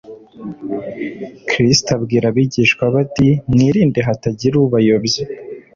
[1.49, 5.23] Kristo abwira abigishwa be ati: «Mwirinde hatagira ubayobya